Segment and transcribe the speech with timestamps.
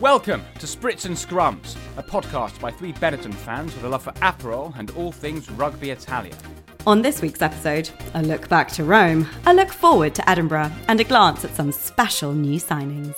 [0.00, 4.12] Welcome to Spritz and Scrums, a podcast by three Benetton fans with a love for
[4.12, 6.36] Aperol and all things rugby Italian.
[6.86, 11.00] On this week's episode, a look back to Rome, a look forward to Edinburgh, and
[11.00, 13.14] a glance at some special new signings.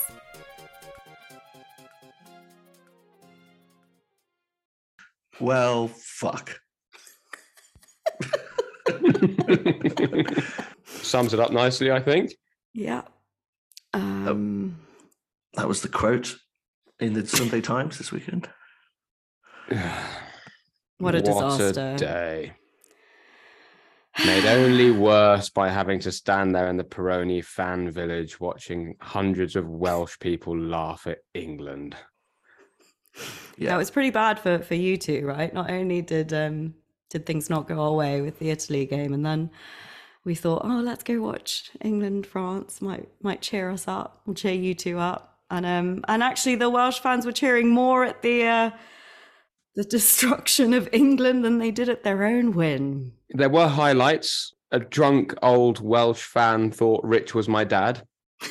[5.39, 6.61] Well, fuck.
[10.87, 12.33] Sums it up nicely, I think.
[12.73, 13.03] Yeah.
[13.93, 14.79] Um,
[15.55, 16.37] That was the quote
[17.01, 18.49] in the Sunday Times this weekend.
[20.99, 21.97] What a disaster.
[21.97, 22.53] day.
[24.27, 29.57] Made only worse by having to stand there in the Peroni fan village watching hundreds
[29.57, 31.97] of Welsh people laugh at England.
[33.57, 33.71] Yeah.
[33.71, 35.55] That was pretty bad for, for you two, right?
[35.55, 36.75] Not only did um,
[37.09, 39.51] did things not go our way with the Italy game, and then
[40.25, 42.83] we thought, oh, let's go watch England France.
[42.83, 44.21] Might might cheer us up.
[44.27, 45.30] We'll cheer you two up.
[45.51, 48.71] And um and actually, the Welsh fans were cheering more at the uh,
[49.75, 53.13] the destruction of England than they did at their own win.
[53.31, 54.55] There were highlights.
[54.73, 58.07] A drunk old Welsh fan thought Rich was my dad.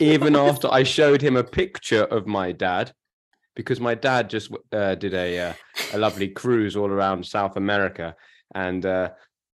[0.00, 2.92] Even after I showed him a picture of my dad,
[3.54, 5.52] because my dad just uh, did a uh,
[5.92, 8.16] a lovely cruise all around South America,
[8.54, 9.10] and uh,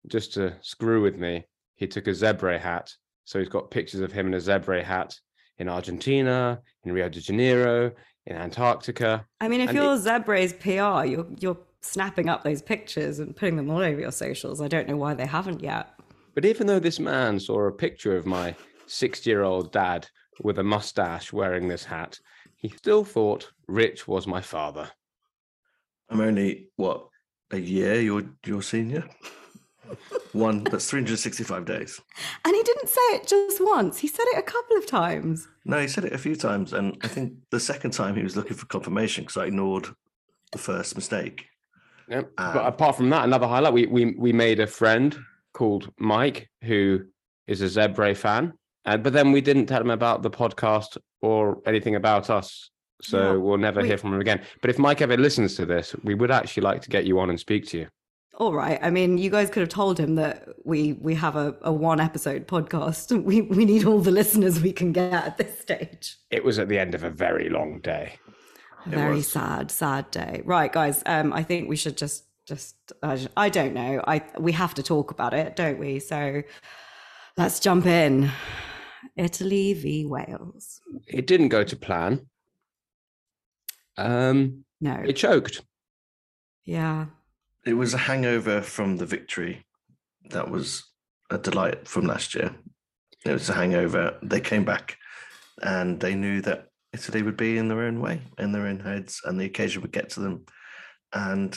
[0.06, 2.92] just to screw with me, he took a zebra hat.
[3.24, 5.18] So he's got pictures of him in a zebra hat
[5.58, 7.92] in Argentina, in Rio de Janeiro,
[8.27, 9.27] in Antarctica.
[9.41, 13.56] I mean, if And you're Zebra's PR, you're you're snapping up those pictures and putting
[13.56, 14.61] them all over your socials.
[14.61, 15.94] I don't know why they haven't yet.
[16.34, 20.08] But even though this man saw a picture of my 60 year old dad
[20.42, 22.18] with a mustache wearing this hat,
[22.56, 24.91] he still thought Rich was my father.
[26.08, 27.08] I'm only, what,
[27.50, 29.05] a year your your senior?
[30.34, 32.00] One, that's 365 days.
[32.44, 33.98] And he didn't say it just once.
[33.98, 35.48] He said it a couple of times.
[35.64, 36.72] No, he said it a few times.
[36.74, 39.88] And I think the second time he was looking for confirmation because I ignored
[40.52, 41.46] the first mistake.
[42.08, 42.32] Yep.
[42.36, 42.50] Ah.
[42.52, 45.17] but apart from that, another highlight, we, we, we made a friend
[45.55, 47.00] called Mike who
[47.46, 48.52] is a Zebre fan.
[48.84, 52.70] And, but then we didn't tell him about the podcast or anything about us.
[53.00, 54.42] So Yeah, we'll never we- hear from him again.
[54.61, 57.30] But if Mike ever listens to this, we would actually like to get you on
[57.30, 57.86] and speak to you.
[58.36, 58.80] All right.
[58.83, 62.00] I mean, you guys could have told him that we we have a, a one
[62.00, 63.12] episode podcast.
[63.24, 66.17] We we need all the listeners we can get at this stage.
[66.30, 68.17] It was at the end of a very long day.
[68.86, 70.42] A very sad, sad day.
[70.44, 71.02] Right, guys.
[71.06, 74.02] Um, I think we should just just uh, I don't know.
[74.06, 76.00] I we have to talk about it, don't we?
[76.00, 76.42] So
[77.36, 78.30] let's jump in.
[79.17, 80.80] Italy v Wales.
[81.06, 82.27] It didn't go to plan.
[83.96, 84.94] Um, No.
[85.06, 85.62] it choked.
[86.64, 87.06] yeah.
[87.67, 89.64] It was a hangover from the victory
[90.30, 90.85] that was
[91.30, 92.55] a delight from last year.
[93.25, 94.19] It was a hangover.
[94.23, 94.98] They came back
[95.63, 99.20] and they knew that Italy would be in their own way, in their own heads,
[99.24, 100.45] and the occasion would get to them.
[101.13, 101.57] And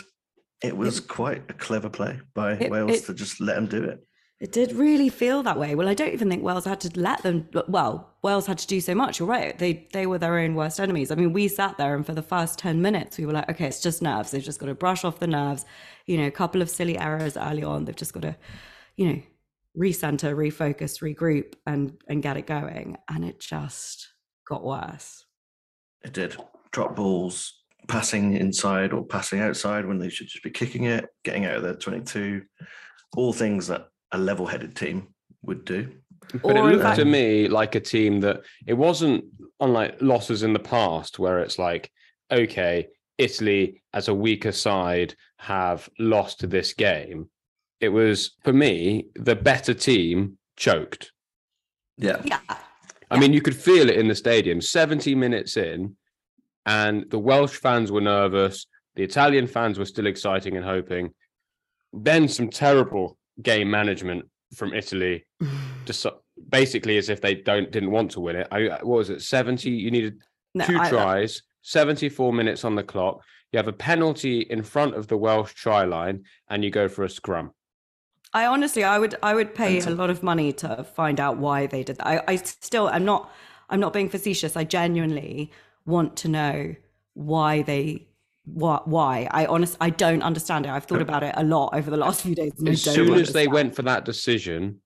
[0.64, 3.84] it was quite a clever play by It- Wales it- to just let them do
[3.84, 4.04] it.
[4.40, 5.74] It did really feel that way.
[5.74, 7.50] Well, I don't even think Wales had to let them.
[7.68, 9.18] Well, Wales had to do so much.
[9.18, 9.58] You're right.
[9.58, 11.10] They they were their own worst enemies.
[11.10, 13.66] I mean, we sat there and for the first ten minutes, we were like, okay,
[13.66, 14.30] it's just nerves.
[14.30, 15.66] They've just got to brush off the nerves.
[16.08, 17.86] You know, a couple of silly errors early on.
[17.86, 18.36] They've just got to,
[18.96, 19.22] you know,
[19.78, 22.98] recenter, refocus, regroup, and and get it going.
[23.10, 24.08] And it just
[24.48, 25.26] got worse.
[26.04, 26.36] It did.
[26.72, 27.54] Drop balls,
[27.88, 31.64] passing inside or passing outside when they should just be kicking it, getting out of
[31.64, 32.44] their 22,
[33.16, 35.08] all things that a level headed team
[35.42, 35.92] would do.
[36.44, 39.26] But it Or in looked to me like a team that it wasn't
[39.60, 41.90] unlike losses in the past where it's like,
[42.32, 47.30] okay, Italy as a weaker side have lost this game.
[47.80, 51.12] It was for me the better team choked.
[51.98, 52.22] Yeah.
[52.26, 52.40] Yeah.
[53.10, 54.60] I mean, you could feel it in the stadium.
[54.60, 55.96] 70 minutes in,
[56.66, 58.66] and the Welsh fans were nervous.
[58.96, 61.14] The Italian fans were still exciting and hoping.
[61.94, 64.26] Then some terrible game management
[64.56, 65.26] from Italy,
[65.86, 66.06] just
[66.50, 68.48] basically as if they don't didn't want to win it.
[68.52, 69.22] I what was it?
[69.22, 69.70] 70.
[69.70, 70.18] You needed
[70.56, 73.22] No, two I- uh, tries, 74 minutes on the clock.
[73.52, 77.04] You have a penalty in front of the Welsh try line, and you go for
[77.04, 77.52] a scrum.
[78.34, 81.66] I honestly, I would, I would pay a lot of money to find out why
[81.66, 82.08] they did that.
[82.08, 83.32] I, I still, I'm not,
[83.70, 84.58] I'm not being facetious.
[84.58, 85.52] I genuinely
[85.86, 86.76] want to know
[87.14, 88.08] why they,
[88.44, 89.30] what, why.
[89.32, 90.70] I honest, I don't understand it.
[90.70, 92.52] I've thought uh, about it a lot over the last few days.
[92.68, 94.82] as soon as they went for that decision,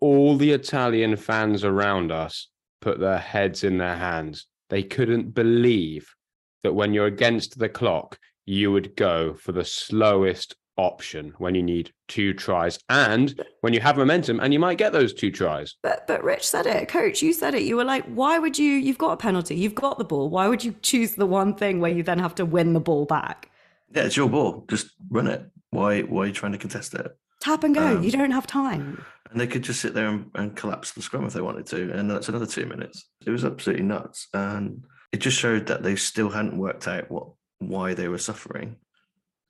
[0.00, 2.48] all the Italian fans around us
[2.80, 4.46] put their heads in their hands.
[4.70, 6.14] They couldn't believe
[6.62, 11.62] that when you're against the clock, you would go for the slowest option when you
[11.62, 15.76] need two tries and when you have momentum and you might get those two tries.
[15.82, 17.62] But but Rich said it, coach, you said it.
[17.62, 20.30] You were like, why would you you've got a penalty, you've got the ball.
[20.30, 23.04] Why would you choose the one thing where you then have to win the ball
[23.04, 23.50] back?
[23.94, 24.64] Yeah, it's your ball.
[24.68, 25.44] Just run it.
[25.70, 27.14] Why why are you trying to contest it?
[27.40, 27.96] Tap and go.
[27.96, 29.02] Um, you don't have time.
[29.30, 31.92] And they could just sit there and, and collapse the scrum if they wanted to.
[31.92, 33.08] And that's another two minutes.
[33.24, 34.28] It was absolutely nuts.
[34.34, 37.28] And it just showed that they still hadn't worked out what
[37.58, 38.76] why they were suffering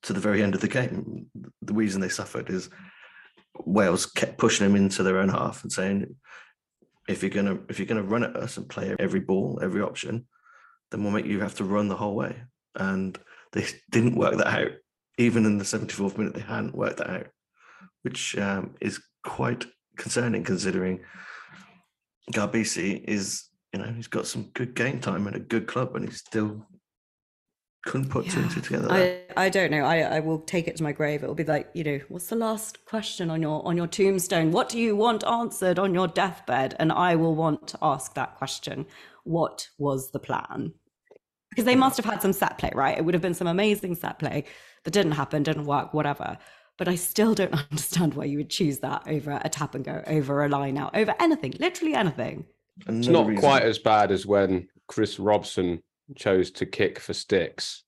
[0.03, 1.27] to the very end of the game.
[1.63, 2.71] The reason they suffered is
[3.65, 6.17] Wales kept pushing them into their own half and saying,
[7.09, 10.27] if you're gonna if you're gonna run at us and play every ball, every option,
[10.91, 12.37] then we'll make you have to run the whole way.
[12.75, 13.19] And
[13.53, 14.73] they didn't work that out.
[15.19, 17.27] Even in the 74th minute, they hadn't worked that out,
[18.03, 19.67] which um, is quite
[19.97, 21.01] concerning considering
[22.33, 26.09] Garbisi is, you know, he's got some good game time and a good club, and
[26.09, 26.67] he still
[27.87, 28.89] couldn't put two and two together.
[28.91, 29.85] I, I don't know.
[29.85, 31.23] I, I will take it to my grave.
[31.23, 34.51] It will be like, you know, what's the last question on your on your tombstone?
[34.53, 36.75] What do you want answered on your deathbed?
[36.79, 38.87] And I will want to ask that question.
[39.25, 40.73] What was the plan?
[41.51, 42.97] Because they must have had some set play, right?
[42.97, 44.45] It would have been some amazing set play
[44.85, 46.39] that didn't happen, didn't work, whatever.
[46.79, 50.03] But I still don't understand why you would choose that over a tap and go,
[50.07, 52.47] over a line out, over anything, literally anything.
[52.89, 55.83] It's not reason- quite as bad as when Chris Robson
[56.17, 57.85] chose to kick for sticks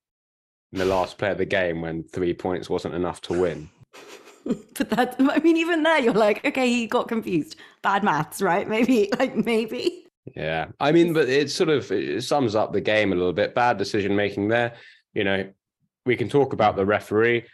[0.73, 3.69] in the last play of the game when three points wasn't enough to win.
[4.45, 7.57] but that, I mean, even there, you're like, okay, he got confused.
[7.83, 8.69] Bad maths, right?
[8.69, 10.07] Maybe, like, maybe.
[10.37, 13.55] Yeah, I mean, but it sort of it sums up the game a little bit.
[13.55, 14.75] Bad decision making there.
[15.15, 15.51] You know,
[16.07, 17.45] we can talk about the referee.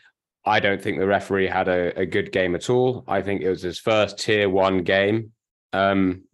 [0.44, 3.04] I don't think the referee had a, a good game at all.
[3.08, 5.32] I think it was his first tier one game.
[5.72, 6.24] Um,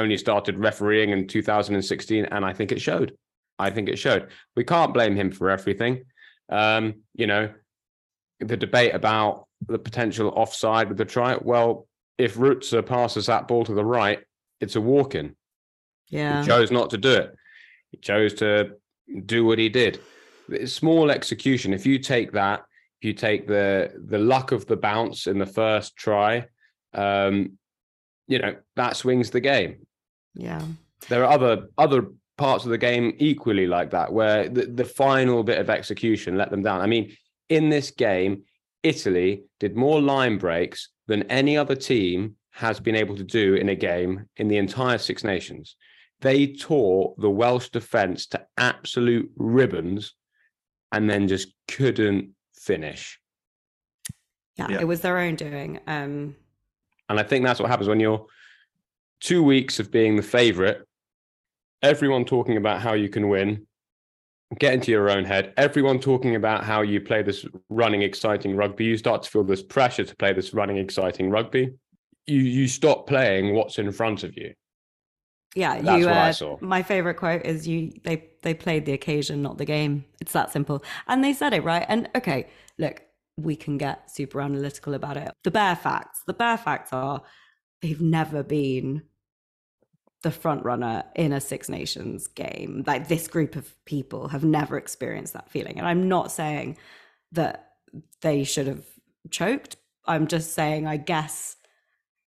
[0.00, 3.16] only started refereeing in 2016, and I think it showed.
[3.58, 4.28] I think it showed.
[4.56, 6.04] We can't blame him for everything.
[6.48, 7.50] Um, you know,
[8.40, 11.36] the debate about the potential offside with the try.
[11.40, 11.86] Well,
[12.18, 14.20] if Ruzza passes that ball to the right,
[14.60, 15.36] it's a walk in.
[16.08, 16.42] Yeah.
[16.42, 17.34] He chose not to do it.
[17.90, 18.72] He chose to
[19.26, 20.00] do what he did.
[20.48, 21.72] It's small execution.
[21.72, 22.64] If you take that,
[23.00, 26.46] if you take the the luck of the bounce in the first try,
[26.92, 27.58] um,
[28.26, 29.86] you know that swings the game.
[30.34, 30.62] Yeah.
[31.08, 32.06] There are other other
[32.36, 36.50] parts of the game equally like that, where the, the final bit of execution let
[36.50, 36.80] them down.
[36.80, 37.16] I mean,
[37.48, 38.42] in this game,
[38.82, 43.68] Italy did more line breaks than any other team has been able to do in
[43.68, 45.76] a game in the entire Six Nations.
[46.20, 50.14] They tore the Welsh defense to absolute ribbons
[50.92, 53.18] and then just couldn't finish.
[54.56, 54.68] Yeah.
[54.70, 54.80] Yeah.
[54.80, 55.80] It was their own doing.
[55.86, 56.36] Um,
[57.08, 58.26] And I think that's what happens when you're
[59.20, 60.86] two weeks of being the favorite,
[61.82, 63.66] everyone talking about how you can win,
[64.58, 68.84] get into your own head, everyone talking about how you play this running, exciting rugby.
[68.84, 71.74] You start to feel this pressure to play this running, exciting rugby.
[72.26, 74.54] You you stop playing what's in front of you.
[75.54, 75.80] yeah.
[75.80, 76.56] That's you, what I uh, saw.
[76.60, 80.04] My favorite quote is you, they, they played the occasion, not the game.
[80.20, 80.82] It's that simple.
[81.06, 81.84] And they said it, right?
[81.88, 82.48] And okay,
[82.78, 83.02] look,
[83.36, 85.32] we can get super analytical about it.
[85.42, 87.22] The bare facts, the bare facts are
[87.82, 89.02] they've never been
[90.22, 92.82] the front runner in a Six Nations game.
[92.86, 95.78] Like this group of people have never experienced that feeling.
[95.78, 96.78] And I'm not saying
[97.32, 97.72] that
[98.22, 98.84] they should have
[99.30, 99.76] choked.
[100.06, 101.56] I'm just saying, I guess,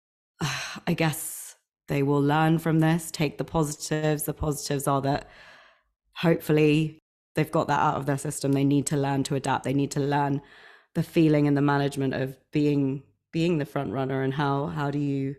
[0.86, 1.54] I guess
[1.88, 4.22] they will learn from this, take the positives.
[4.22, 5.28] The positives are that
[6.14, 6.98] hopefully
[7.34, 8.52] they've got that out of their system.
[8.52, 9.64] They need to learn to adapt.
[9.64, 10.40] They need to learn
[10.94, 14.98] the feeling and the management of being being the front runner and how how do
[14.98, 15.34] you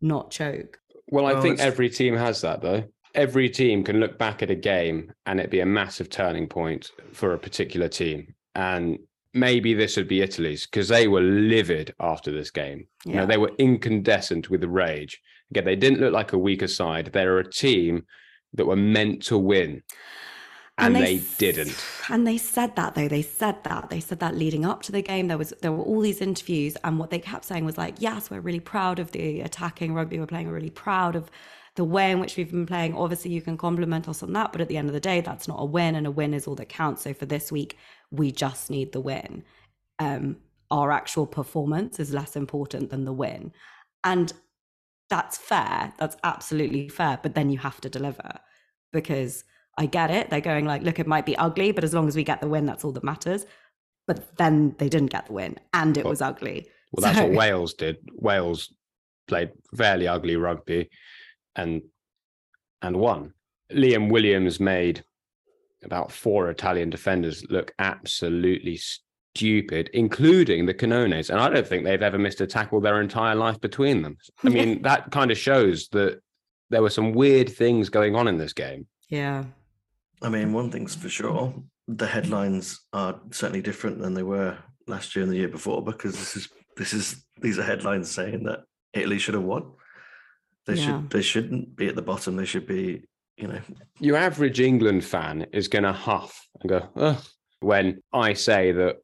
[0.00, 0.78] not choke?
[1.10, 2.84] Well, I Well, think it's- every team has that though.
[3.14, 6.90] Every team can look back at a game and it be a massive turning point
[7.12, 8.34] for a particular team.
[8.54, 8.98] And
[9.34, 12.86] maybe this would be Italy's because they were livid after this game.
[13.04, 13.26] You know, Yeah.
[13.26, 15.20] they were incandescent with rage.
[15.50, 17.06] Again, they didn't look like a weaker side.
[17.12, 18.06] They're a team
[18.54, 19.82] that were meant to win.
[20.78, 21.76] And, they, s- didn't.
[22.08, 23.08] And they said that though.
[23.08, 23.90] They said that.
[23.90, 25.28] They said that leading up to the game.
[25.28, 28.30] There was there were all these interviews, and what they kept saying was like, "Yes,
[28.30, 30.48] we're really proud of the attacking rugby we're playing.
[30.48, 31.30] We're really proud of
[31.76, 32.94] the way in which we've been playing.
[32.96, 35.46] Obviously, you can compliment us on that, but at the end of the day, that's
[35.46, 37.02] not a win, and a win is all that counts.
[37.02, 37.76] So for this week,
[38.10, 39.44] we just need the win.
[39.98, 40.38] Um,
[40.70, 43.52] our actual performance is less important than the win,
[44.04, 44.32] and
[45.10, 45.92] that's fair.
[45.98, 47.18] That's absolutely fair.
[47.22, 48.38] But then you have to deliver
[48.92, 49.44] because
[49.78, 50.28] I get it.
[50.30, 52.48] They're going like, look, it might be ugly, but as long as we get the
[52.48, 53.46] win, that's all that matters.
[54.06, 56.68] But then they didn't get the win, and it Well- was ugly.
[56.92, 57.96] Well, that's what Wales did.
[58.16, 58.72] Wales
[59.28, 60.90] played fairly ugly rugby
[61.56, 61.82] and
[62.82, 63.32] and won.
[63.72, 65.04] Liam Williams made
[65.84, 71.30] about four Italian defenders look absolutely stupid, including the Cannones.
[71.30, 74.16] And I don't think they've ever missed a tackle their entire life between them.
[74.44, 76.20] I mean, that kind of shows that
[76.70, 78.86] there were some weird things going on in this game.
[79.08, 79.44] Yeah.
[80.22, 81.54] I mean, one thing's for sure:
[81.88, 86.12] the headlines are certainly different than they were last year and the year before because
[86.18, 88.60] this is this is these are headlines saying that
[88.94, 89.72] Italy should have won.
[90.66, 90.84] They Yeah.
[90.84, 92.36] should they shouldn't be at the bottom.
[92.36, 93.02] They should be,
[93.36, 93.60] you know,
[94.00, 97.22] Your average England fan is going to huff and go, Ugh,
[97.60, 98.96] when I say that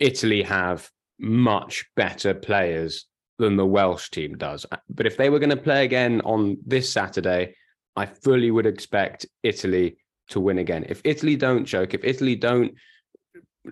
[0.00, 3.06] Italy have much better players
[3.38, 4.66] than the Welsh team does.
[4.70, 7.54] Uh, but if they were going to play again on this Saturday,
[7.96, 9.96] I fully would expect Italy
[10.28, 10.86] to win again.
[10.88, 12.74] If Italy don't choke, if Italy don't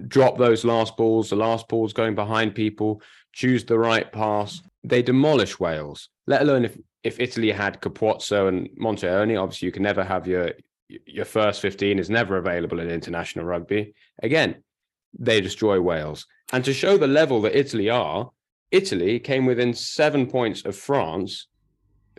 [0.09, 5.03] drop those last balls, the last balls going behind people, choose the right pass, they
[5.03, 6.09] demolish Wales.
[6.27, 10.27] Let alone if if Italy had Capuozzo and Monty Ioane, obviously you can never have
[10.27, 10.53] your
[11.07, 13.95] your first 15 is never available in international rugby.
[14.23, 14.63] Again,
[15.19, 16.27] they destroy Wales.
[16.53, 18.31] And to show the level that Italy are,
[18.71, 21.47] Italy came within seven points of France.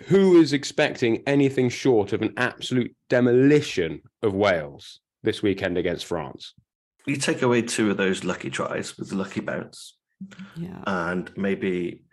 [0.07, 6.53] Who is expecting anything short of an absolute demolition of Wales this weekend against France?
[7.05, 9.97] you take away two of those lucky tries with the lucky bounce,
[10.55, 10.81] Yeah.
[10.87, 12.03] and maybe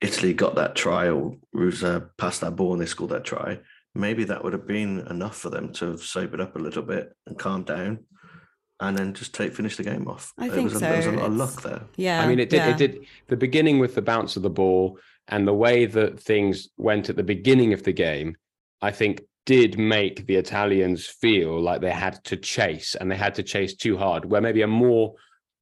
[0.00, 3.60] Italy got that try or Ruzza uh, passed that ball and they scored that try.
[3.94, 7.12] Maybe that would have been enough for them to have sobered up a little bit
[7.26, 8.04] and calmed down,
[8.80, 10.32] and then just take finish the game off.
[10.38, 11.16] I there think was a, There was a so.
[11.16, 11.82] lot of luck there.
[11.96, 12.22] Yeah.
[12.22, 12.56] I mean, it did.
[12.56, 12.70] yeah.
[12.70, 13.06] It did.
[13.28, 17.16] The beginning with the bounce of the ball and the way that things went at
[17.16, 18.36] the beginning of the game,
[18.82, 23.34] I think, did make the Italians feel like they had to chase and they had
[23.34, 24.24] to chase too hard.
[24.24, 25.14] Where maybe a more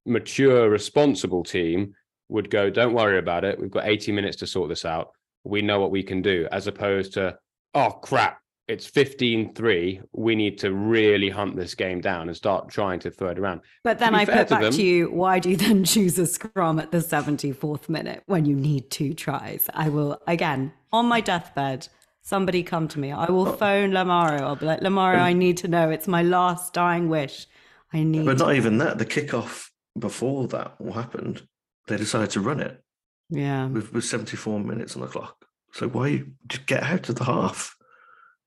[0.05, 1.93] mature, responsible team
[2.29, 3.59] would go, "Don't worry about it.
[3.59, 5.11] We've got 80 minutes to sort this out.
[5.43, 7.37] We know what we can do," as opposed to,
[7.73, 10.03] "Oh crap." It's 15-3.
[10.13, 13.61] We need to really hunt this game down and start trying to throw it around.
[13.83, 16.17] But then I fair put to back them- to you, why do you then choose
[16.17, 19.69] a scrum at the 74th minute when you need two tries?
[19.73, 21.89] I will, again, on my deathbed,
[22.21, 23.11] somebody come to me.
[23.11, 23.53] I will oh.
[23.53, 24.39] phone Lamaro.
[24.39, 25.89] I'll be like, Lamaro, I need to know.
[25.89, 27.47] It's my last dying wish.
[27.91, 28.97] I need But to- not even that.
[28.97, 31.45] The kickoff before that what happened,
[31.87, 32.81] they decided to run it
[33.29, 33.67] Yeah.
[33.67, 35.45] with, with 74 minutes on the clock.
[35.73, 37.75] So why you just get out of the half?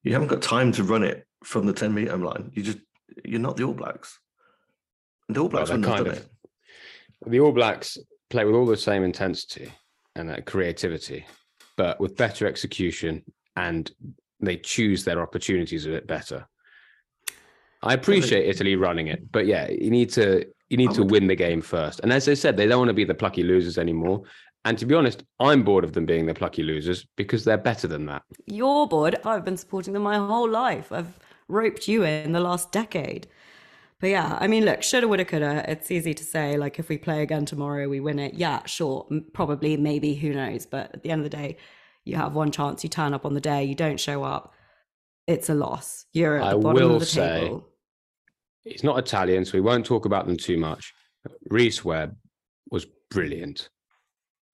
[0.06, 2.52] You haven't got time to run it from the 10 meter line.
[2.54, 2.78] You just
[3.24, 4.20] you're not the All Blacks.
[5.28, 6.28] The All Blacks they're wouldn't have done of- it.
[7.26, 7.98] the All Blacks
[8.30, 9.72] play with all the same intensity
[10.14, 11.26] and uh, creativity,
[11.76, 13.24] but with better execution,
[13.56, 13.90] and
[14.38, 16.46] they choose their opportunities a bit better.
[17.82, 21.10] I appreciate Italy running it, but yeah, you need to you need I to would-
[21.10, 21.98] win the game first.
[22.04, 24.22] And as I said, they don't want to be the plucky losers anymore.
[24.66, 27.86] And to be honest, I'm bored of them being the plucky losers because they're better
[27.86, 28.22] than that.
[28.46, 29.14] You're bored.
[29.24, 30.90] I've been supporting them my whole life.
[30.90, 33.28] I've roped you in the last decade.
[34.00, 35.64] But yeah, I mean, look, shoulda, woulda, coulda.
[35.70, 38.34] It's easy to say, like, if we play again tomorrow, we win it.
[38.34, 40.66] Yeah, sure, probably, maybe, who knows?
[40.66, 41.56] But at the end of the day,
[42.04, 42.82] you have one chance.
[42.82, 44.52] You turn up on the day, you don't show up.
[45.28, 46.06] It's a loss.
[46.12, 47.68] You're at the I bottom will of the say- table.
[48.64, 50.92] He's not Italian, so we won't talk about them too much.
[51.48, 52.16] Rhys Webb
[52.72, 53.68] was brilliant.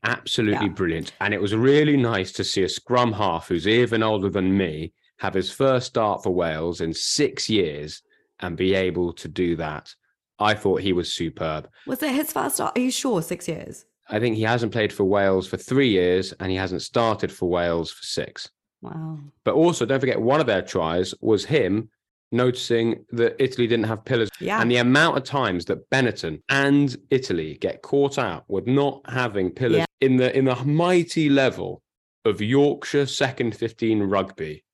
[0.05, 0.73] Absolutely Yeah.
[0.73, 1.13] brilliant.
[1.21, 4.93] And it was really nice to see a scrum half who's even older than me
[5.19, 8.03] have his first start for Wales in six years
[8.41, 9.95] and be able to do that.
[10.39, 11.69] I thought he was superb.
[11.87, 12.77] Was it his first start?
[12.77, 13.23] Are you sure?
[13.23, 13.85] Six years?
[14.09, 17.49] I think he hasn't played for Wales for three years and he hasn't started for
[17.49, 18.51] Wales for six.
[18.81, 19.21] Wow.
[19.45, 21.89] But also, don't forget, one of their tries was him
[22.33, 24.29] noticing that Italy didn't have pillars.
[24.41, 24.61] Yeah.
[24.61, 29.51] And the amount of times that Benetton and Italy get caught out with not having
[29.51, 29.85] pillars Yeah.
[30.01, 31.83] in the in the mighty level
[32.25, 34.65] of Yorkshire second 15 rugby,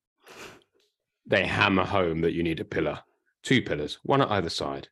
[1.27, 3.01] they hammer home that you need a pillar.
[3.43, 4.89] Two pillars, one at either side.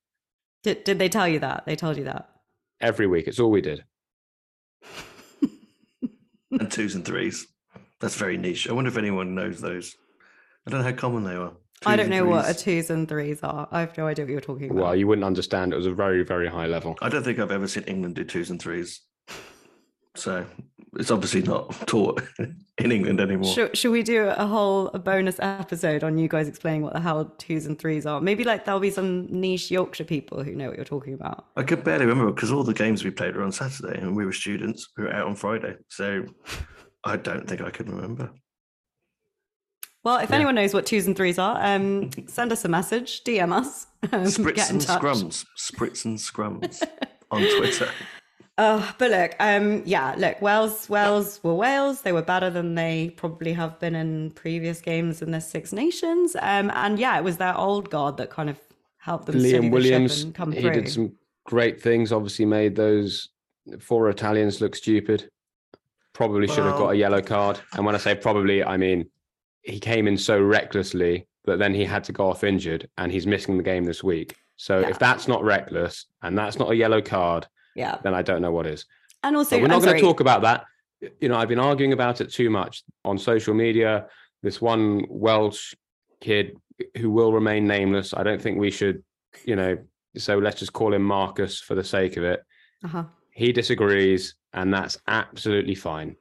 [0.63, 1.65] Did, did they tell you that?
[1.67, 2.29] They told you that?
[2.81, 3.27] Every week.
[3.29, 3.85] It's all we did.
[6.51, 7.47] And twos and threes.
[8.01, 8.69] That's very niche.
[8.69, 9.95] I wonder if anyone knows those.
[10.67, 11.53] I don't know how common they are.
[11.85, 13.69] I don't know what a twos and threes are.
[13.71, 14.83] I have no idea what you're talking about.
[14.83, 15.73] Well, you wouldn't understand.
[15.73, 16.97] It was a very, very high level.
[17.03, 19.01] I don't think I've ever seen England do twos and threes.
[20.15, 20.47] So
[20.99, 23.53] it's obviously not taught in England anymore.
[23.53, 27.01] Should, should we do a whole a bonus episode on you guys explaining what the
[27.01, 28.21] hell twos and threes are?
[28.21, 31.47] Maybe like there'll be some niche Yorkshire people who know what you're talking about.
[31.57, 34.25] I could barely remember because all the games we played were on Saturday and we
[34.25, 34.89] were students.
[34.97, 35.77] We were out on Friday.
[35.89, 36.25] So
[37.05, 38.31] I don't think I could remember.
[40.07, 40.37] Well, if Yeah.
[40.37, 44.23] anyone knows what twos and threes are, um, send us a message, DM us, um,
[44.23, 45.03] Spritz get in and touch.
[45.03, 45.45] scrums.
[45.59, 46.81] Spritz and scrums
[47.33, 47.89] on Twitter.
[48.57, 52.03] Oh, but look, um, yeah, look, Wales, Wales were Wales.
[52.03, 56.37] They were better than they probably have been in previous games in the Six Nations.
[56.37, 58.61] Um, and yeah, it was their old guard that kind of
[58.99, 60.71] helped them steady Liam the Williams, ship and come he through.
[60.71, 61.13] did some
[61.47, 62.13] great things.
[62.13, 63.29] Obviously, made those
[63.81, 65.29] four Italians look stupid.
[66.13, 67.59] Probably should have got a yellow card.
[67.73, 69.11] And when I say probably, I mean
[69.67, 73.27] he came in so recklessly that then he had to go off injured, and he's
[73.27, 74.35] missing the game this week.
[74.57, 74.89] So Yeah.
[74.89, 77.99] if that's not reckless and that's not a yellow card, Yeah.
[78.03, 78.87] then I don't know what is.
[79.23, 80.65] And also, But we're not going to talk about that.
[81.21, 84.07] You know, I've been arguing about it too much on social media.
[84.43, 85.75] This one Welsh
[86.21, 86.57] kid
[86.97, 88.15] who will remain nameless.
[88.15, 89.03] I don't think we should,
[89.45, 89.79] you know,
[90.17, 92.43] so let's just call him Marcus for the sake of it.
[92.85, 93.05] Uh-huh.
[93.33, 96.17] He disagrees, and that's absolutely fine.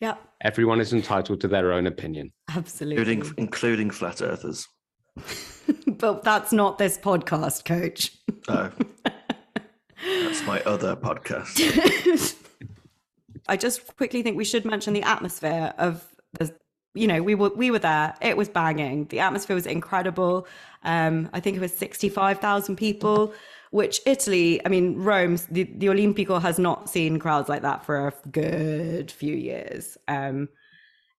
[0.00, 2.32] Yeah, Everyone is entitled to their own opinion.
[2.54, 3.12] absolutely.
[3.12, 4.66] including including flat earthers.
[5.86, 8.12] but that's not this podcast, coach.
[8.48, 8.70] Oh,
[10.04, 12.36] that's my other podcast.
[13.48, 16.06] I just quickly think we should mention the atmosphere of
[16.38, 16.54] the
[16.94, 20.46] you know we were we were there it was banging the atmosphere was incredible
[20.84, 23.32] um i think it was 65,000 people
[23.70, 28.08] which Italy I mean Rome the, the Olimpico has not seen crowds like that for
[28.08, 30.48] a good few years um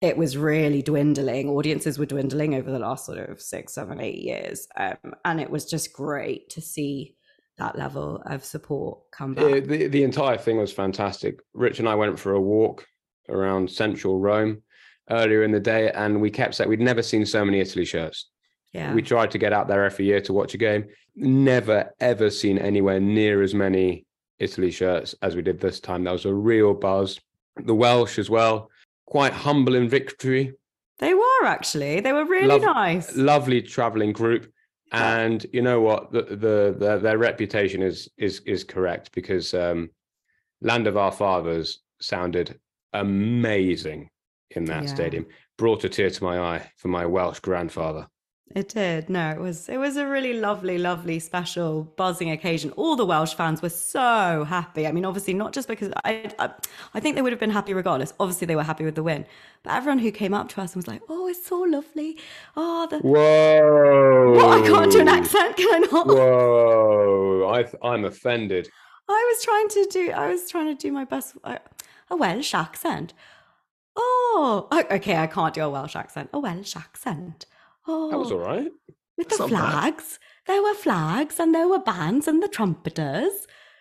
[0.00, 4.22] it was really dwindling audiences were dwindling over the last sort of six seven eight
[4.22, 7.16] years um and it was just great to see
[7.58, 11.40] that level of support come back Uh, the, the entire thing was fantastic.
[11.54, 12.86] Rich and I went for a walk
[13.28, 14.62] around central Rome
[15.10, 18.30] earlier in the day, and we kept saying we'd never seen so many Italy shirts.
[18.72, 20.86] Yeah We tried to get out there every year to watch a game.
[21.16, 24.04] Never ever seen anywhere near as many
[24.38, 26.04] Italy shirts as we did this time.
[26.04, 27.18] There was a real buzz.
[27.56, 28.70] The Welsh as well,
[29.06, 30.52] quite humble in victory.
[31.00, 32.00] They were actually.
[32.00, 33.16] They were really Love- nice.
[33.16, 34.50] Lovely traveling group.
[34.92, 36.12] And you know what?
[36.12, 39.90] The, the, the their reputation is is is correct because um,
[40.62, 42.58] Land of Our Fathers sounded
[42.94, 44.08] amazing
[44.52, 44.88] in that Yeah.
[44.94, 45.26] stadium.
[45.56, 48.06] Brought a tear to my eye for my Welsh grandfather.
[48.54, 49.10] It did.
[49.10, 52.70] No, it was it was a really lovely, lovely, special, buzzing occasion.
[52.72, 54.86] All the Welsh fans were so happy.
[54.86, 56.50] I mean, obviously not just because I, I,
[56.94, 58.14] I think they would have been happy regardless.
[58.18, 59.26] Obviously, they were happy with the win,
[59.62, 62.16] but everyone who came up to us and was like, "Oh, it's so lovely.
[62.56, 64.32] Oh, the Whoa!
[64.34, 64.62] what?
[64.64, 65.56] I can't do an accent.
[65.56, 66.06] Can I not?
[66.06, 67.52] Whoa!
[67.54, 68.68] I I'm offended.
[69.10, 70.10] I was trying to do.
[70.12, 71.36] I was trying to do my best.
[71.44, 71.58] uh,
[72.10, 73.12] A Welsh accent.
[73.94, 75.16] Oh, okay.
[75.16, 76.30] I can't do a Welsh accent.
[76.32, 77.44] A Welsh accent.
[77.88, 78.70] Oh, That was oh, all right.
[79.16, 79.70] with That's the not bad.
[79.72, 80.18] flags.
[80.46, 83.32] There were flags and there were bands and the trumpeters.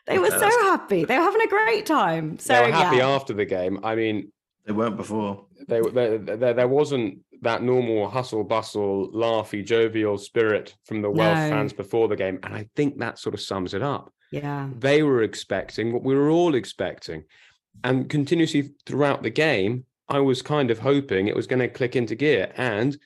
[0.05, 1.03] They were so happy.
[1.03, 2.39] They were having a great time.
[2.39, 3.09] So they were happy yeah.
[3.09, 3.79] after the game.
[3.83, 4.31] I mean,
[4.65, 5.45] They weren't before.
[5.67, 11.37] they, there, there, there wasn't that normal hustle bustle, laughy, jovial spirit from the Welsh
[11.37, 11.49] No.
[11.49, 14.11] fans before the game, and I think that sort of sums it up.
[14.31, 14.69] yeah.
[14.79, 17.25] They were expecting what we were all expecting,
[17.83, 21.95] and continuously throughout the game, I was kind of hoping it was going to click
[21.95, 22.97] into gear, and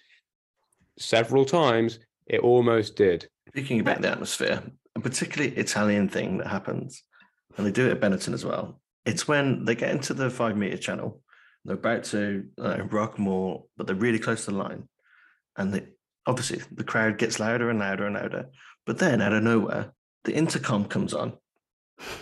[1.02, 3.28] several times it almost did.
[3.50, 4.64] Speaking about the atmosphere,
[4.96, 7.04] a particularly Italian thing that happens,
[7.58, 8.80] and they do it at Benetton as well.
[9.06, 11.22] It's when they get into the five meter channel,
[11.66, 14.88] they're about to uh, rock more, but they're really close to the line,
[15.58, 15.88] and they
[16.26, 18.50] obviously the crowd gets louder and louder and louder.
[18.86, 21.34] But then out of nowhere, the intercom comes on,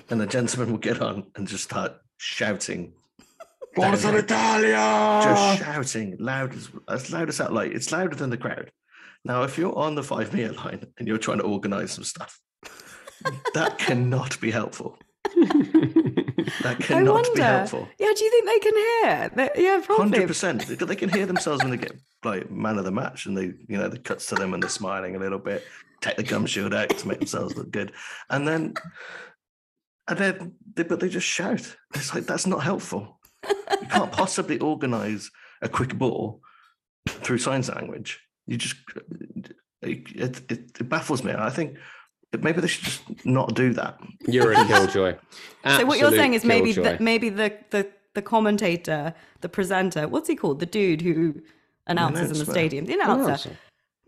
[0.10, 2.94] and the gentleman will get on and just start shouting,
[3.82, 5.22] Forza Italia!
[5.24, 7.54] just shouting loud as as loud as that.
[7.54, 8.72] Like it's louder than the crowd.
[9.26, 12.39] Now, if you're on the five meter line and you're trying to organize some stuff,
[13.54, 14.98] that cannot be helpful.
[15.36, 17.32] That I cannot wonder.
[17.36, 17.88] be helpful.
[18.00, 19.32] Yeah, do you think they can hear?
[19.36, 20.04] They- yeah, probably.
[20.10, 20.65] Hundred percent.
[20.68, 23.78] They can hear themselves when they get like man of the match, and they, you
[23.78, 25.63] know, the cuts to them and they're smiling a little bit,
[26.02, 27.92] take the gum shield out to make themselves look good,
[28.30, 28.74] and then,
[30.08, 31.76] and then, they, but they just shout.
[31.94, 33.19] It's like that's not helpful.
[33.89, 36.41] You can't possibly organize a quick ball
[37.08, 38.19] through signs language.
[38.45, 38.75] You just
[39.82, 41.34] it, it, it baffles me.
[41.36, 41.78] I think
[42.38, 43.99] maybe they should just not do that.
[44.28, 45.15] You're a killjoy.
[45.65, 46.97] So what you're saying is maybe killjoy.
[46.97, 50.60] the, maybe the, the the commentator, the presenter, what's he called?
[50.60, 51.41] The dude who
[51.88, 52.52] announces in the announcer.
[52.52, 53.23] stadium, the announcer.
[53.23, 53.58] Announcer.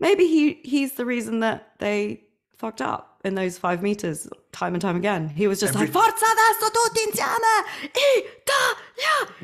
[0.00, 2.22] Maybe he he's the reason that they
[2.56, 5.28] fucked up in those five meters time and time again.
[5.28, 9.34] He was just Every- like Forza adesso tutti insieme, Italia,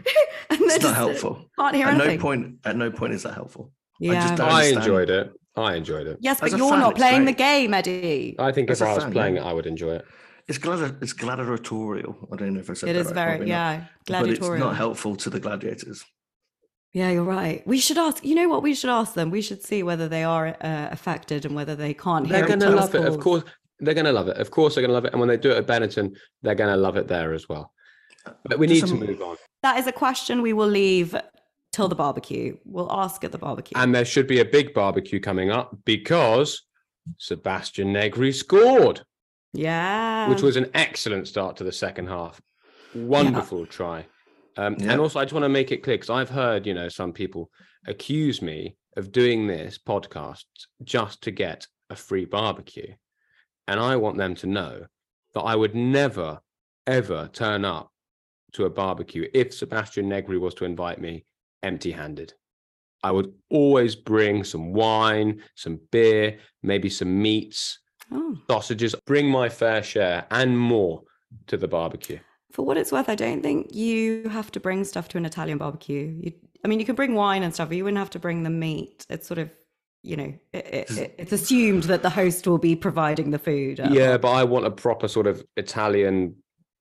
[0.51, 1.47] and It's not helpful.
[1.59, 3.73] Can't hear At no point, at no point is that helpful.
[4.01, 4.21] yeah.
[4.23, 5.33] just don't- I enjoyed it.
[5.57, 6.19] I enjoyed it.
[6.21, 8.37] yes, but As a you're fan, not playing the game, Eddie.
[8.39, 9.43] I think As if I was fan, playing yeah.
[9.43, 10.05] it, I would enjoy it.
[10.47, 12.17] It's gladi- it's gladiatorial.
[12.33, 13.55] I don't know if I said It that is right, very probably not.
[13.73, 13.85] yeah
[14.21, 16.05] But it's not helpful to the gladiators.
[16.99, 17.65] Yeah, you're right.
[17.65, 18.25] We should ask.
[18.25, 18.65] You know what?
[18.65, 19.31] We should ask them.
[19.31, 22.39] We should see whether they are uh, affected and whether they can't hear.
[22.39, 23.05] They're going to love it.
[23.07, 23.45] Of course,
[23.79, 24.37] they're going to love it.
[24.37, 25.13] Of course, they're going to love it.
[25.13, 27.73] And when they do it at Benetton, they're going to love it there as well.
[28.47, 29.37] But we need Just to move on.
[29.63, 31.15] That is a question we will leave
[31.71, 32.57] till the barbecue.
[32.65, 33.81] We'll ask at the barbecue.
[33.81, 36.63] And there should be a big barbecue coming up because
[37.19, 39.03] Sebastian Negri scored.
[39.53, 40.29] Yeah.
[40.29, 42.41] which was an excellent start to the second half.
[42.93, 44.05] Wonderful try.
[44.59, 44.93] Um, Yeah.
[44.93, 47.13] And also, I just want to make it clear because I've heard, you know, some
[47.13, 47.51] people
[47.87, 50.45] accuse me of doing this podcast
[50.83, 52.93] just to get a free barbecue.
[53.69, 54.87] And I want them to know
[55.35, 56.41] that I would never,
[56.87, 57.93] ever turn up
[58.53, 61.25] to a barbecue if Sebastian Negri was to invite me
[61.63, 62.35] empty handed.
[63.05, 67.79] I would always bring some wine, some beer, maybe some meats,
[68.11, 68.37] Oh.
[68.51, 71.03] sausages, bring my fair share and more
[71.47, 72.19] to the barbecue.
[72.53, 75.59] For what it's worth, I don't think you have to bring stuff to an Italian
[75.59, 76.15] barbecue.
[76.21, 76.33] You,
[76.65, 78.51] I mean, you can bring wine and stuff, but you wouldn't have to bring the
[78.51, 79.05] meat.
[79.11, 79.51] It's sort of,
[80.03, 83.81] you know, it, it, it- it's assumed that the host will be providing the food.
[83.91, 86.37] Yeah, but I want a proper sort of Italian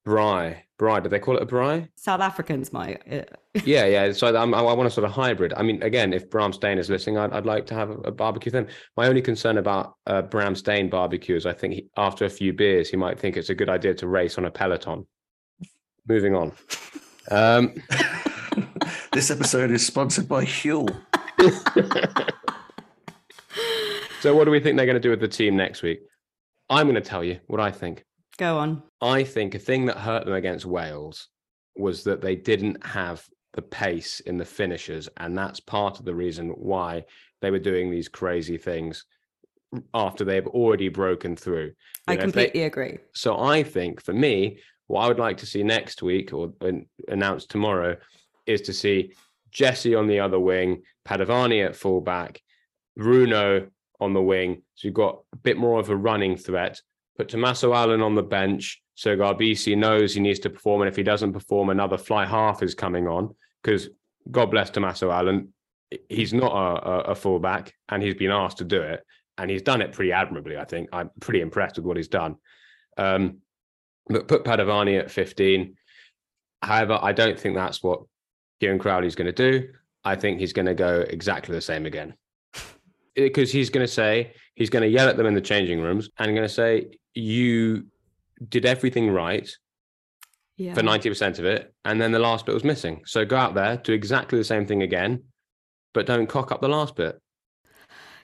[0.06, 0.64] brie.
[0.78, 1.88] Brie, do they call it a brie?
[1.96, 3.02] South Africans might.
[3.66, 4.12] yeah, yeah.
[4.14, 5.54] So I'm, I want a sort of hybrid.
[5.58, 8.12] I mean, again, if Braam Steyn is listening, I'd, I'd like to have a, a
[8.12, 8.68] barbecue him.
[8.96, 12.54] My only concern about uh, Braam Steyn barbecue is I think he, after a few
[12.54, 15.08] beers, he might think it's a good idea to race on a peloton.
[16.08, 16.54] Moving on.
[17.30, 17.74] Um,
[19.12, 20.90] this episode is sponsored by Huel.
[24.22, 26.00] so, what do we think they're going to do with the team next week?
[26.70, 28.06] I'm going to tell you what I think.
[28.38, 28.84] Go on.
[29.02, 31.28] I think a thing that hurt them against Wales
[31.76, 36.16] was that they didn't have the pace in the finishers, and that's part of the
[36.16, 37.04] reason why
[37.42, 39.04] they were doing these crazy things
[39.94, 41.74] after they've already broken through.
[42.08, 42.98] I know, if they- completely agree.
[43.14, 46.88] so I think for me, what I would like to see next week or an-
[47.08, 47.98] announced tomorrow
[48.46, 49.14] is to see
[49.52, 52.42] Jesse on the other wing, Padovani at fullback,
[52.96, 53.68] Bruno
[54.00, 54.62] on the wing.
[54.76, 56.82] So you've got a bit more of a running threat.
[57.18, 58.82] Put Tommaso Allan on the bench.
[58.96, 60.82] So Garbisi knows he needs to perform.
[60.82, 63.36] And if he doesn't perform, another fly half is coming on.
[63.64, 63.90] Because
[64.30, 65.54] God bless Tommaso Allan.
[66.10, 69.04] He's not a, a, a fullback and he's been asked to do it.
[69.38, 70.90] And he's done it pretty admirably, I think.
[70.92, 72.36] I'm pretty impressed with what he's done.
[72.98, 73.38] Um,
[74.10, 75.76] but put Padovani at 15.
[76.62, 78.02] However, I don't think that's what
[78.60, 79.70] Kieran Crowley's going to do.
[80.04, 82.14] I think he's going to go exactly the same again.
[83.16, 86.08] Because he's going to say, he's going to yell at them in the changing rooms
[86.20, 87.88] and going to say, You
[88.48, 89.50] did everything right
[90.56, 90.76] Yeah.
[90.76, 91.74] for 90% of it.
[91.84, 93.02] And then the last bit was missing.
[93.08, 95.24] So go out there, do exactly the same thing again,
[95.96, 97.20] but don't cock up the last bit.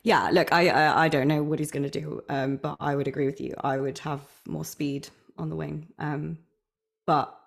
[0.03, 2.95] Yeah, look, I, I I don't know what he's going to do, um, but I
[2.95, 3.55] would agree with you.
[3.63, 6.37] I would have more speed on the wing, um,
[7.05, 7.37] but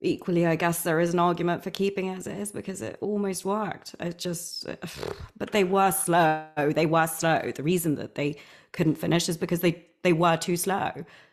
[0.00, 2.96] equally, I guess there is an argument for keeping it as it is because it
[3.00, 3.94] almost worked.
[4.00, 4.66] It just,
[5.36, 6.46] but they were slow.
[6.56, 7.52] They were slow.
[7.54, 8.36] The reason that they
[8.72, 10.90] couldn't finish is because they they were too slow.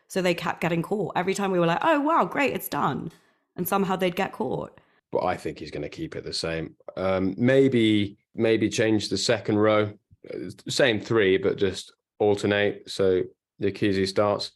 [0.10, 1.52] So they kept getting caught every time.
[1.52, 3.12] We were like, oh wow, great, it's done,
[3.56, 4.80] and somehow they'd get caught.
[5.12, 6.76] But I think he's going to keep it the same.
[6.96, 9.94] Um, maybe, maybe change the second row,
[10.34, 12.90] Uh, same three, but just alternate.
[12.90, 13.24] So
[13.62, 14.52] Iachizzi starts.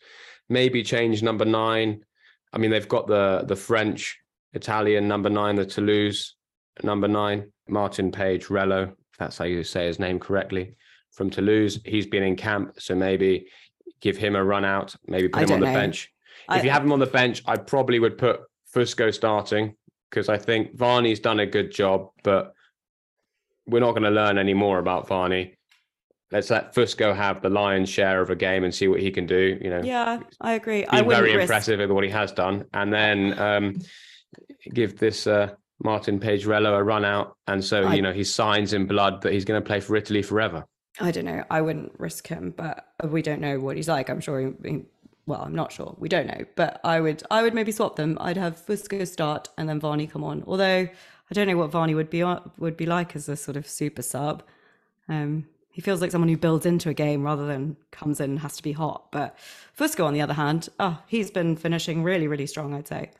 [0.52, 2.04] Maybe change number nine.
[2.52, 4.20] I mean, they've got the the French,
[4.54, 6.36] Italian number nine, the Toulouse
[6.84, 10.76] number nine, Martin Page-Relo, if that's how you say his name correctly,
[11.14, 11.80] from Toulouse.
[11.86, 13.48] He's been in camp, so maybe
[14.02, 14.94] give him a run out.
[15.08, 15.74] Maybe put I him on the know.
[15.74, 16.12] bench.
[16.50, 18.42] I- if you have him on the bench, I probably would put
[18.76, 19.76] Fusco starting
[20.10, 22.54] because I think Varney's done a good job, but
[23.68, 25.56] we're not going to learn any more about Varney.
[26.32, 29.26] Let's let Fusco have the lion's share of a game and see what he can
[29.26, 29.58] do.
[29.62, 30.86] You know, Yeah, I agree.
[30.86, 33.80] I very risk- impressive with what he has done, and then um,
[34.74, 38.74] give this uh, Martin Page-Relo a run out, and so I- you know he signs
[38.74, 40.65] in blood that he's going to play for Italy forever.
[41.00, 41.44] I don't know.
[41.50, 44.10] I wouldn't risk him, but we don't know what he's like.
[44.10, 44.39] I'm sure.
[44.63, 44.86] He, he-
[45.28, 45.96] well, I'm not sure.
[46.00, 47.24] We don't know, but I would.
[47.30, 48.17] I would maybe swap them.
[48.20, 50.44] I'd have Fusco start and then Varney come on.
[50.48, 52.24] Although I don't know what Varney would be
[52.58, 54.44] would be like as a sort of super sub.
[55.08, 58.40] Um, he feels like someone who builds into a game rather than comes in and
[58.40, 59.12] has to be hot.
[59.12, 59.38] But
[59.78, 62.74] Fusco, on the other hand, oh, he's been finishing really, really strong.
[62.74, 63.12] I'd say.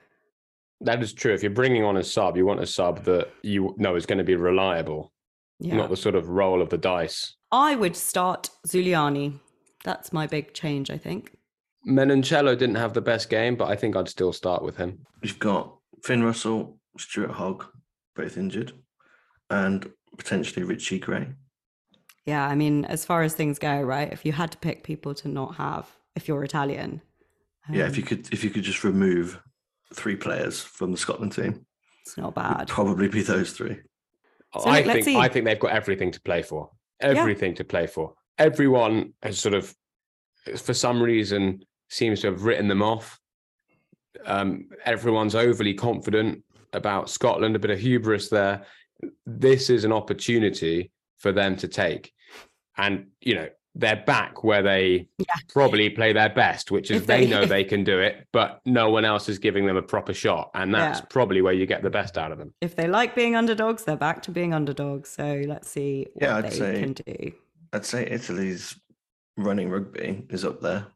[0.82, 1.34] That is true.
[1.34, 4.18] If you're bringing on a sub, you want a sub that you know is going
[4.18, 5.12] to be reliable,
[5.60, 5.76] Yeah.
[5.78, 7.36] not the sort of roll of the dice.
[7.52, 9.40] I would start Zuliani.
[9.84, 10.90] That's my big change.
[10.90, 11.36] I think.
[11.88, 15.00] Menoncello didn't have the best game, but I think I'd still start with him.
[15.24, 17.66] You've got Finn Russell, Stuart Hogg,
[18.16, 18.74] both injured,
[19.50, 21.28] and potentially Richie Gray.
[22.26, 24.12] Yeah, I mean, as far as things go, right?
[24.12, 27.02] If you had to pick people to not have, if you're Italian,
[27.70, 29.42] Yeah, um, if you could, if you could just remove
[29.94, 31.66] three players from the Scotland team,
[32.06, 32.68] it's not bad.
[32.68, 33.78] probably be those three.
[34.54, 35.18] So I look, let's think see.
[35.18, 36.70] I think they've got everything to play for.
[37.00, 38.14] Everything to play for.
[38.38, 39.74] Everyone has sort of,
[40.58, 43.20] for some reason, seems to have written them off.
[44.26, 47.56] Um, everyone's overly confident about Scotland.
[47.56, 48.66] A bit of hubris there.
[49.26, 52.14] This is an opportunity for them to take,
[52.78, 55.26] and you know they're back where they Yeah.
[55.48, 58.90] probably play their best, which is they, they- know they can do it, but no
[58.90, 60.52] one else is giving them a proper shot.
[60.54, 61.06] And that's Yeah.
[61.10, 62.54] probably where you get the best out of them.
[62.60, 65.10] If they like being underdogs, they're back to being underdogs.
[65.12, 67.32] So let's see what Yeah, I'd they say- can do.
[67.72, 68.78] I'd say Italy's
[69.38, 70.88] running rugby is up there,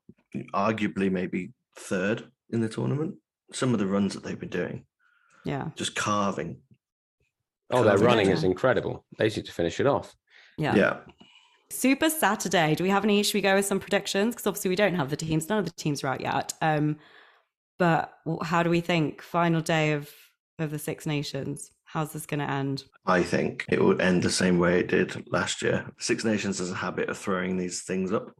[0.53, 3.15] arguably maybe third in the tournament.
[3.53, 4.85] Some of the runs that they've been doing,
[5.45, 5.69] Yeah.
[5.77, 6.57] just carving.
[7.71, 9.05] Oh, their Carving running is incredible.
[9.17, 10.13] They need to finish it off.
[10.57, 10.75] Yeah.
[10.75, 10.97] Yeah.
[11.71, 12.75] Super Saturday.
[12.75, 13.23] Do we have any?
[13.23, 14.35] Should we go with some predictions?
[14.35, 15.49] Because obviously we don't have the teams.
[15.49, 16.53] None of the teams are out yet.
[16.61, 16.97] Um,
[17.79, 20.09] but how do we think final day of
[20.59, 21.71] of the Six Nations?
[21.85, 22.83] How's this going to end?
[23.05, 25.89] I think it will end the same way it did last year.
[25.99, 28.33] Six Nations has a habit of throwing these things up.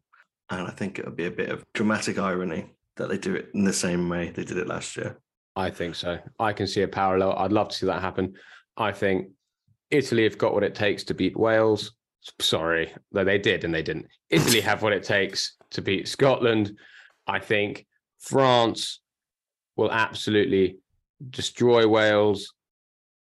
[0.49, 3.63] And I think it'll be a bit of dramatic irony that they do it in
[3.63, 5.17] the same way they did it last year.
[5.55, 6.19] I think so.
[6.39, 7.33] I can see a parallel.
[7.37, 8.35] I'd love to see that happen.
[8.77, 9.29] I think
[9.91, 11.93] Italy have got what it takes to beat Wales.
[12.41, 14.07] Sorry, though they did and they didn't.
[14.29, 16.77] Italy have what it takes to beat Scotland.
[17.27, 17.85] I think
[18.19, 18.99] France
[19.75, 20.79] will absolutely
[21.29, 22.53] destroy Wales.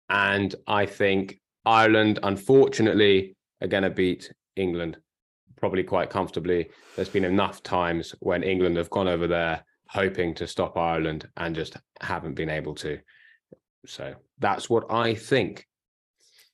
[0.09, 4.97] And I think Ireland, unfortunately, are going to beat England
[5.61, 6.71] probably quite comfortably.
[6.97, 11.55] There's been enough times when England have gone over there hoping to stop Ireland and
[11.55, 12.99] just haven't been able to.
[13.87, 15.67] So that's what I think.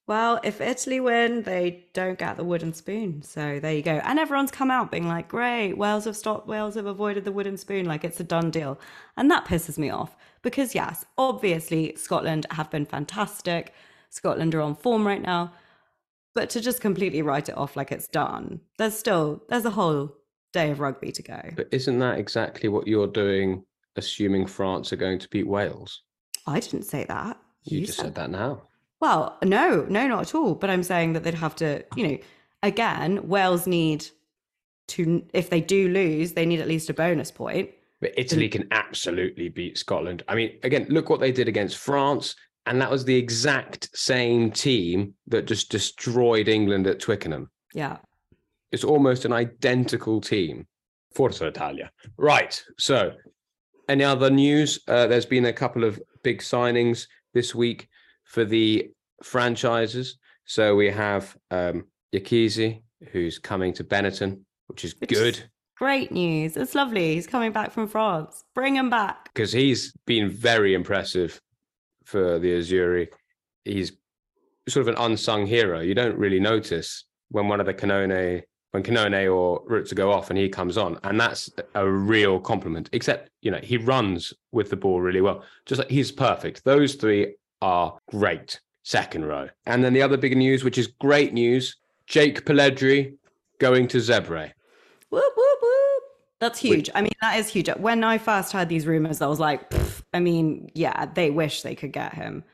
[0.06, 3.22] Well, if Italy win, they don't get the wooden spoon.
[3.22, 4.00] So there you go.
[4.04, 7.56] And everyone's come out being like, great, Wales have stopped, Wales have avoided the wooden
[7.56, 7.86] spoon.
[7.86, 8.78] Like it's a done deal.
[9.16, 13.74] And that pisses me off because, yes, obviously Scotland have been fantastic.
[14.10, 15.52] Scotland are on form right now.
[16.36, 20.14] But to just completely write it off like it's done, there's still, there's a whole
[20.52, 21.40] day of rugby to go.
[21.56, 23.64] But isn't that exactly what you're doing,
[23.96, 26.02] assuming France are going to beat Wales?
[26.46, 27.38] I didn't say that.
[27.64, 28.62] You, just said that now.
[29.00, 30.54] Well, no, no, not at all.
[30.54, 32.18] But I'm saying that they'd have to, you know,
[32.62, 34.06] again, Wales need
[34.88, 37.70] to, if they do lose, they need at least a bonus point.
[38.00, 40.22] But Italy can absolutely beat Scotland.
[40.28, 42.36] I mean, again, look what they did against France.
[42.66, 47.50] And that was the exact same team that just destroyed England at Twickenham.
[47.72, 47.98] Yeah.
[48.72, 50.66] It's almost an identical team.
[51.14, 51.90] Forza Italia.
[52.18, 52.62] Right.
[52.78, 53.12] So,
[53.88, 54.80] any other news?
[54.88, 57.88] Uh, there's been a couple of big signings this week
[58.24, 58.90] for the
[59.22, 60.18] franchises.
[60.44, 66.10] So we have um, Iachizzi, who's coming to Benetton, which is Which is- good Great
[66.10, 66.56] news.
[66.56, 67.14] It's lovely.
[67.14, 68.42] He's coming back from France.
[68.54, 69.24] Bring him back.
[69.32, 71.38] because he's been very impressive
[72.06, 73.08] for the Azzurri.
[73.66, 73.92] He's
[74.68, 75.80] sort of an unsung hero.
[75.80, 78.42] You don't really notice when one of the Cannone,
[78.76, 80.98] when Cannone or Ruzza go off and he comes on.
[81.02, 85.44] And that's a real compliment, except, you know, he runs with the ball really well.
[85.64, 86.62] Just like he's perfect.
[86.64, 88.60] Those three are great.
[88.82, 89.48] Second row.
[89.64, 93.14] And then the other big news, which is great news Jake Polledri
[93.58, 94.52] going to Zebre.
[95.08, 96.02] Whoop, whoop, whoop.
[96.38, 96.90] That's huge.
[96.94, 97.70] I mean, that is huge.
[97.78, 99.72] When I first heard these rumors, I was like,
[100.12, 102.44] I mean, yeah, they wish they could get him.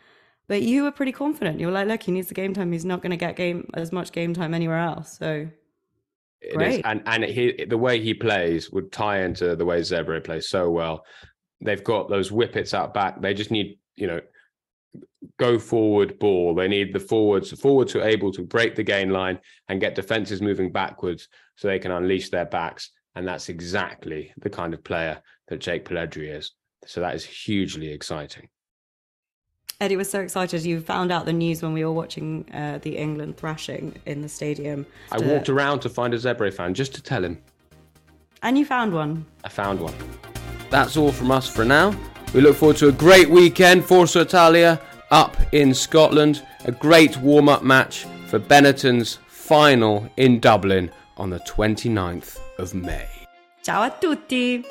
[0.46, 1.58] But you were pretty confident.
[1.58, 2.70] You were like, look, he needs the game time.
[2.70, 5.18] He's not going to get game as much game time anywhere else.
[5.18, 5.48] So
[6.42, 6.80] It is.
[6.84, 10.70] And and he the way he plays would tie into the way Zebre plays so
[10.70, 11.04] well.
[11.60, 13.20] They've got those whippets out back.
[13.20, 14.20] They just need, you know,
[15.38, 16.54] go forward ball.
[16.54, 19.80] They need the forwards, The forwards who are able to break the gain line and
[19.80, 22.90] get defenses moving backwards so they can unleash their backs.
[23.14, 26.52] And that's exactly the kind of player that Jake Polledri is.
[26.86, 28.48] So that is hugely exciting.
[29.82, 30.62] Eddie was so excited.
[30.64, 34.28] You found out the news when we were watching uh, the England thrashing in the
[34.28, 34.86] stadium.
[35.10, 37.42] I To- walked around to find a Zebre fan just to tell him
[38.42, 39.26] And you found one.
[39.42, 39.94] I found one.
[40.70, 41.92] That's all from us for now.
[42.32, 46.46] We look forward to a great weekend for Forza Italia up in Scotland.
[46.64, 53.08] A great warm up match for Benetton's final in Dublin on the 29th of May.
[53.64, 54.64] Ciao a tutti.